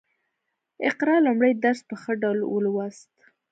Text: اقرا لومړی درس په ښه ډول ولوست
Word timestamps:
اقرا 0.89 1.17
لومړی 1.25 1.53
درس 1.63 1.79
په 1.89 1.95
ښه 2.01 2.13
ډول 2.21 2.39
ولوست 2.43 3.11